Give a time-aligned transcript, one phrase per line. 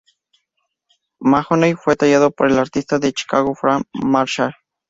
[1.19, 4.55] Mahoney fue tallado por el artista de Chicago Frank Marshall.